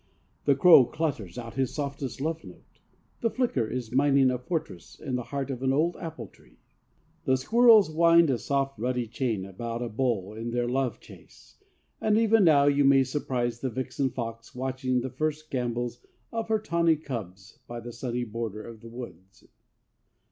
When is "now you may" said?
12.43-13.03